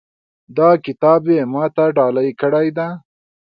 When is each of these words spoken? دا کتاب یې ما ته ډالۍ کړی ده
دا 0.57 0.69
کتاب 0.85 1.21
یې 1.33 1.41
ما 1.53 1.65
ته 1.75 1.85
ډالۍ 1.97 2.29
کړی 2.41 2.67
ده 2.77 2.87